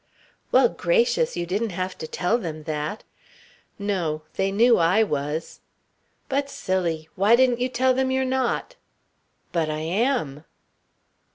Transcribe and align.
"Well, 0.51 0.67
gracious, 0.67 1.37
you 1.37 1.45
didn't 1.45 1.69
have 1.69 1.95
to 1.99 2.07
tell 2.07 2.39
them 2.39 2.63
that." 2.63 3.03
"No. 3.77 4.23
They 4.33 4.51
knew 4.51 4.79
I 4.79 5.03
was." 5.03 5.59
"But, 6.27 6.49
Silly! 6.49 7.07
Why 7.13 7.35
didn't 7.35 7.59
you 7.59 7.69
tell 7.69 7.93
them 7.93 8.09
you're 8.09 8.25
not?" 8.25 8.77
"But 9.51 9.69
I 9.69 9.81
am." 9.81 10.43